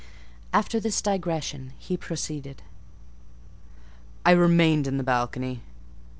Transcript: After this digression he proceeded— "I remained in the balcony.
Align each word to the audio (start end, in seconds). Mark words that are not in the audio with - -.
After 0.51 0.79
this 0.79 0.99
digression 0.99 1.73
he 1.77 1.95
proceeded— 1.95 2.63
"I 4.25 4.31
remained 4.31 4.87
in 4.87 4.97
the 4.97 5.03
balcony. 5.03 5.61